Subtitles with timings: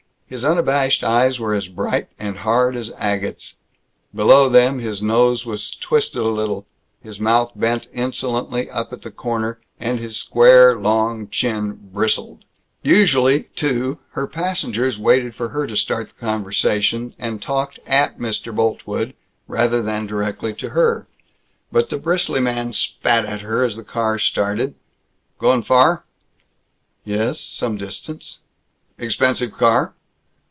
[0.31, 3.55] His unabashed eyes were as bright and hard as agates.
[4.15, 6.65] Below them, his nose was twisted a little,
[7.03, 12.45] his mouth bent insolently up at one corner, and his square long chin bristled.
[12.81, 18.55] Usually, too, her passengers waited for her to start the conversation, and talked at Mr.
[18.55, 19.13] Boltwood
[19.49, 21.07] rather than directly to her.
[21.73, 24.75] But the bristly man spat at her as the car started,
[25.39, 26.05] "Going far?"
[27.03, 28.39] "Ye es, some distance."
[28.97, 29.93] "Expensive car?"